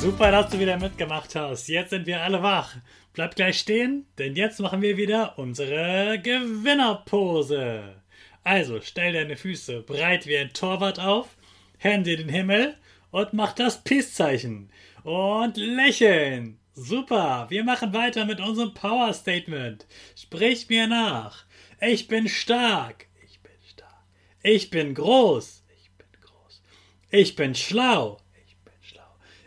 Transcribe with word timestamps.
Super, 0.00 0.30
dass 0.30 0.50
du 0.50 0.58
wieder 0.58 0.78
mitgemacht 0.78 1.34
hast. 1.34 1.68
Jetzt 1.68 1.90
sind 1.90 2.06
wir 2.06 2.22
alle 2.22 2.42
wach. 2.42 2.74
Bleib 3.12 3.34
gleich 3.34 3.58
stehen, 3.58 4.06
denn 4.16 4.34
jetzt 4.34 4.58
machen 4.58 4.80
wir 4.80 4.96
wieder 4.96 5.38
unsere 5.38 6.18
Gewinnerpose. 6.18 7.96
Also 8.42 8.80
stell 8.80 9.12
deine 9.12 9.36
Füße 9.36 9.82
breit 9.82 10.26
wie 10.26 10.38
ein 10.38 10.54
Torwart 10.54 10.98
auf, 10.98 11.36
Hände 11.76 12.12
in 12.12 12.20
den 12.20 12.28
Himmel 12.30 12.76
und 13.10 13.34
mach 13.34 13.52
das 13.52 13.84
Peace-Zeichen. 13.84 14.70
Und 15.02 15.58
lächeln. 15.58 16.58
Super, 16.72 17.46
wir 17.50 17.62
machen 17.62 17.92
weiter 17.92 18.24
mit 18.24 18.40
unserem 18.40 18.72
Power 18.72 19.12
Statement. 19.12 19.86
Sprich 20.16 20.66
mir 20.70 20.86
nach. 20.86 21.44
Ich 21.78 22.08
bin 22.08 22.26
stark. 22.26 23.06
Ich 23.22 23.38
bin 23.40 23.52
stark. 23.70 24.04
Ich 24.42 24.70
bin 24.70 24.94
groß. 24.94 25.62
Ich 25.78 25.90
bin 25.90 26.20
groß. 26.22 26.62
Ich 27.10 27.36
bin 27.36 27.54
schlau. 27.54 28.19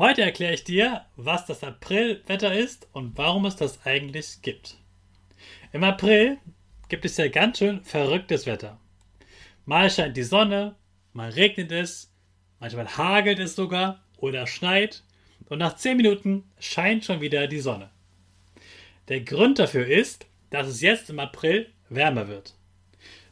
Heute 0.00 0.22
erkläre 0.22 0.54
ich 0.54 0.64
dir, 0.64 1.04
was 1.16 1.44
das 1.44 1.62
Aprilwetter 1.62 2.54
ist 2.54 2.88
und 2.94 3.18
warum 3.18 3.44
es 3.44 3.56
das 3.56 3.84
eigentlich 3.84 4.40
gibt. 4.40 4.78
Im 5.74 5.84
April 5.84 6.38
gibt 6.88 7.04
es 7.04 7.18
ja 7.18 7.28
ganz 7.28 7.58
schön 7.58 7.84
verrücktes 7.84 8.46
Wetter. 8.46 8.80
Mal 9.66 9.90
scheint 9.90 10.16
die 10.16 10.22
Sonne, 10.22 10.74
mal 11.12 11.28
regnet 11.28 11.70
es, 11.70 12.10
manchmal 12.60 12.96
hagelt 12.96 13.40
es 13.40 13.54
sogar 13.54 14.02
oder 14.16 14.46
schneit 14.46 15.02
und 15.50 15.58
nach 15.58 15.76
10 15.76 15.98
Minuten 15.98 16.44
scheint 16.58 17.04
schon 17.04 17.20
wieder 17.20 17.46
die 17.46 17.60
Sonne. 17.60 17.90
Der 19.08 19.20
Grund 19.20 19.58
dafür 19.58 19.86
ist, 19.86 20.24
dass 20.48 20.66
es 20.66 20.80
jetzt 20.80 21.10
im 21.10 21.18
April 21.18 21.68
wärmer 21.90 22.26
wird. 22.26 22.54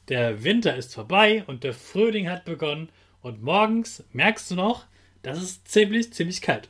Der 0.08 0.44
Winter 0.44 0.76
ist 0.76 0.92
vorbei 0.92 1.44
und 1.46 1.64
der 1.64 1.72
Frühling 1.72 2.28
hat 2.28 2.44
begonnen 2.44 2.90
und 3.22 3.42
morgens 3.42 4.04
merkst 4.12 4.50
du 4.50 4.54
noch, 4.54 4.84
dass 5.28 5.42
es 5.42 5.62
ziemlich, 5.64 6.12
ziemlich 6.12 6.40
kalt. 6.40 6.68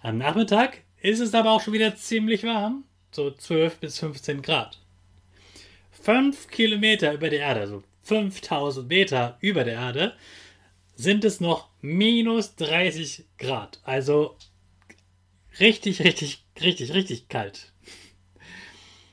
Am 0.00 0.18
Nachmittag 0.18 0.82
ist 1.02 1.20
es 1.20 1.34
aber 1.34 1.50
auch 1.50 1.60
schon 1.60 1.74
wieder 1.74 1.96
ziemlich 1.96 2.44
warm, 2.44 2.84
so 3.10 3.30
12 3.30 3.78
bis 3.78 3.98
15 3.98 4.40
Grad. 4.40 4.78
5 5.90 6.48
Kilometer 6.48 7.12
über 7.12 7.28
der 7.28 7.40
Erde, 7.40 7.60
also 7.60 7.82
5000 8.02 8.88
Meter 8.88 9.36
über 9.40 9.64
der 9.64 9.74
Erde, 9.74 10.16
sind 10.94 11.24
es 11.24 11.40
noch 11.40 11.68
minus 11.80 12.54
30 12.56 13.24
Grad. 13.36 13.80
Also 13.82 14.36
richtig, 15.58 16.02
richtig, 16.02 16.44
richtig, 16.60 16.94
richtig 16.94 17.28
kalt. 17.28 17.72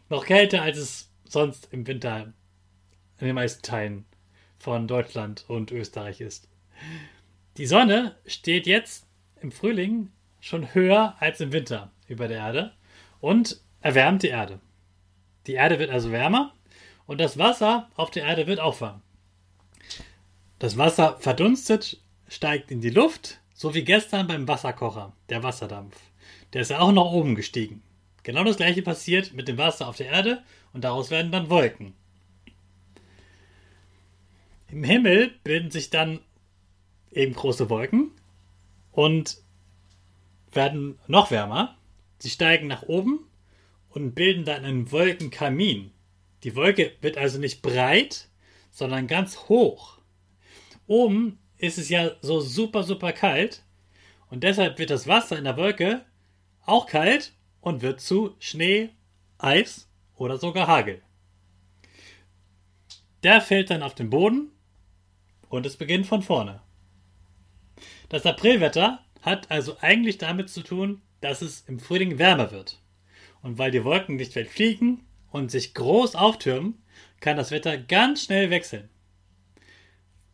Noch 0.10 0.26
kälter, 0.26 0.62
als 0.62 0.78
es 0.78 1.10
sonst 1.28 1.70
im 1.72 1.88
Winter 1.88 2.34
in 3.20 3.26
den 3.26 3.36
meisten 3.36 3.62
Teilen 3.62 4.06
von 4.60 4.88
Deutschland 4.88 5.46
und 5.48 5.72
Österreich 5.72 6.22
ist. 6.22 6.48
Die 7.58 7.66
Sonne 7.66 8.16
steht 8.28 8.68
jetzt 8.68 9.08
im 9.42 9.52
Frühling 9.52 10.12
schon 10.40 10.76
höher 10.76 11.16
als 11.20 11.42
im 11.42 11.52
Winter 11.52 11.92
über 12.08 12.28
der 12.28 12.38
Erde 12.38 12.74
und 13.20 13.60
erwärmt 13.82 14.22
die 14.22 14.28
Erde. 14.28 14.60
Die 15.48 15.54
Erde 15.54 15.80
wird 15.80 15.90
also 15.90 16.12
wärmer 16.12 16.54
und 17.08 17.20
das 17.20 17.40
Wasser 17.40 17.90
auf 17.96 18.12
der 18.12 18.26
Erde 18.26 18.46
wird 18.46 18.60
auch 18.60 18.80
warm. 18.80 19.02
Das 20.60 20.78
Wasser 20.78 21.18
verdunstet, 21.20 22.00
steigt 22.28 22.70
in 22.70 22.82
die 22.82 22.92
Luft, 22.92 23.40
so 23.56 23.74
wie 23.74 23.84
gestern 23.84 24.28
beim 24.28 24.48
Wasserkocher, 24.48 25.14
der 25.30 25.42
Wasserdampf. 25.42 25.98
Der 26.54 26.62
ist 26.62 26.70
ja 26.70 26.80
auch 26.80 26.92
nach 26.92 27.06
oben 27.06 27.34
gestiegen. 27.34 27.82
Genau 28.22 28.44
das 28.44 28.58
gleiche 28.58 28.84
passiert 28.84 29.34
mit 29.34 29.48
dem 29.48 29.58
Wasser 29.58 29.88
auf 29.88 29.98
der 29.98 30.08
Erde 30.08 30.44
und 30.74 30.84
daraus 30.84 31.10
werden 31.10 31.32
dann 31.32 31.50
Wolken. 31.50 31.96
Im 34.70 34.84
Himmel 34.84 35.32
bilden 35.44 35.72
sich 35.72 35.90
dann 35.90 36.20
eben 37.12 37.34
große 37.34 37.70
Wolken 37.70 38.12
und 38.92 39.42
werden 40.52 41.00
noch 41.08 41.32
wärmer. 41.32 41.78
Sie 42.20 42.30
steigen 42.30 42.68
nach 42.68 42.84
oben 42.84 43.20
und 43.90 44.16
bilden 44.16 44.46
dann 44.46 44.66
einen 44.66 44.92
Wolkenkamin. 44.92 45.92
Die 46.44 46.56
Wolke 46.56 46.94
wird 47.02 47.18
also 47.18 47.40
nicht 47.40 47.62
breit, 47.62 48.30
sondern 48.72 49.08
ganz 49.08 49.50
hoch. 49.50 49.98
Oben 50.88 51.40
ist 51.58 51.78
es 51.78 51.90
ja 51.90 52.12
so 52.22 52.40
super, 52.40 52.84
super 52.84 53.12
kalt 53.12 53.64
und 54.30 54.44
deshalb 54.44 54.78
wird 54.80 54.90
das 54.90 55.08
Wasser 55.08 55.38
in 55.38 55.44
der 55.44 55.58
Wolke 55.58 56.06
auch 56.66 56.86
kalt 56.86 57.34
und 57.62 57.82
wird 57.82 58.02
zu 58.02 58.36
Schnee, 58.40 58.90
Eis 59.38 59.88
oder 60.16 60.38
sogar 60.38 60.68
Hagel. 60.68 61.02
Der 63.24 63.42
fällt 63.42 63.70
dann 63.70 63.84
auf 63.84 63.96
den 63.96 64.10
Boden 64.10 64.52
und 65.50 65.66
es 65.66 65.78
beginnt 65.78 66.08
von 66.08 66.22
vorne. 66.22 66.62
Das 68.10 68.26
Aprilwetter 68.26 69.00
hat 69.22 69.52
also 69.52 69.78
eigentlich 69.82 70.18
damit 70.18 70.50
zu 70.50 70.62
tun, 70.62 71.02
dass 71.22 71.42
es 71.42 71.62
im 71.68 71.80
Frühling 71.80 72.20
wärmer 72.20 72.52
wird. 72.52 72.80
Und 73.42 73.58
weil 73.58 73.72
die 73.72 73.84
Wolken 73.84 74.16
nicht 74.16 74.36
wegfliegen 74.36 75.04
und 75.32 75.52
sich 75.52 75.74
groß 75.74 76.16
auftürmen, 76.16 76.82
kann 77.20 77.38
das 77.38 77.52
Wetter 77.52 77.78
ganz 77.78 78.24
schnell 78.24 78.50
wechseln. 78.50 78.90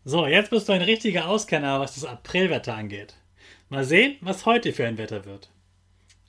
So, 0.05 0.27
jetzt 0.27 0.49
bist 0.49 0.67
du 0.67 0.73
ein 0.73 0.81
richtiger 0.81 1.27
Auskenner, 1.27 1.79
was 1.79 1.95
das 1.95 2.05
Aprilwetter 2.05 2.75
angeht. 2.75 3.15
Mal 3.69 3.85
sehen, 3.85 4.17
was 4.21 4.45
heute 4.45 4.73
für 4.73 4.85
ein 4.85 4.97
Wetter 4.97 5.25
wird. 5.25 5.49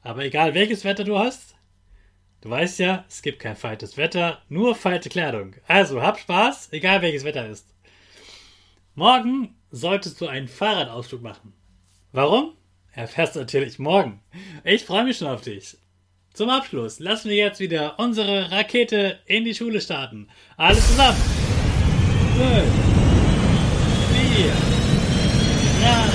Aber 0.03 0.25
egal 0.25 0.55
welches 0.55 0.85
Wetter 0.85 1.05
du 1.05 1.19
hast, 1.19 1.57
du 2.41 2.51
weißt 2.51 2.79
ja, 2.79 3.05
es 3.09 3.21
gibt 3.21 3.41
kein 3.41 3.57
faltes 3.57 3.97
Wetter, 3.97 4.43
nur 4.49 4.75
falte 4.75 5.09
Kleidung. 5.09 5.57
Also 5.67 6.01
hab 6.01 6.19
Spaß, 6.21 6.73
egal 6.73 7.03
welches 7.03 7.25
Wetter 7.25 7.49
ist. 7.49 7.67
Morgen 8.95 9.57
solltest 9.75 10.21
du 10.21 10.27
einen 10.27 10.49
Fahrradausflug 10.49 11.23
machen. 11.23 11.53
Warum? 12.13 12.53
Erfährst 12.93 13.35
du 13.35 13.41
natürlich 13.41 13.79
morgen. 13.79 14.21
Ich 14.63 14.85
freue 14.85 15.05
mich 15.05 15.19
schon 15.19 15.29
auf 15.29 15.41
dich. 15.41 15.77
Zum 16.33 16.49
Abschluss 16.49 17.01
lassen 17.01 17.29
wir 17.29 17.37
jetzt 17.37 17.61
wieder 17.61 17.99
unsere 17.99 18.51
Rakete 18.51 19.19
in 19.27 19.45
die 19.45 19.55
Schule 19.55 19.81
starten. 19.81 20.29
Alles 20.57 20.87
zusammen. 20.87 21.17
5, 22.37 22.65
4, 24.37 24.53
3, 25.83 26.15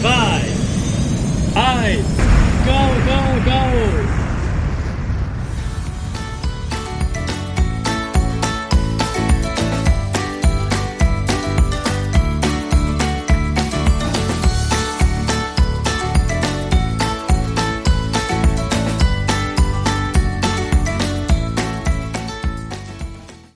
2, 0.00 1.60
1. 1.60 2.26
go! 3.44 3.65